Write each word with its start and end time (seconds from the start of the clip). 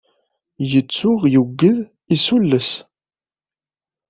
Yettuɣ 0.71 1.21
yugged 1.33 1.77
i 2.13 2.17
sulles. 2.25 2.69